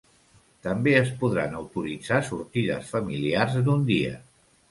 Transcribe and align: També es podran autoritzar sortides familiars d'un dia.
També 0.67 0.93
es 1.01 1.11
podran 1.23 1.53
autoritzar 1.59 2.19
sortides 2.29 2.89
familiars 2.97 3.61
d'un 3.69 3.87
dia. 3.93 4.19